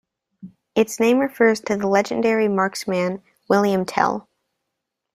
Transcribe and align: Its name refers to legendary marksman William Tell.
Its 0.73 0.99
name 0.99 1.19
refers 1.19 1.59
to 1.59 1.75
legendary 1.77 2.47
marksman 2.47 3.21
William 3.47 3.85
Tell. 3.85 4.27